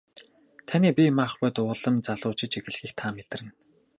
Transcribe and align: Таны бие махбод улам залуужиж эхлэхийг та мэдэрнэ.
Таны 0.69 0.89
бие 0.97 1.11
махбод 1.19 1.55
улам 1.69 1.95
залуужиж 2.05 2.51
эхлэхийг 2.59 2.91
та 2.99 3.05
мэдэрнэ. 3.15 3.51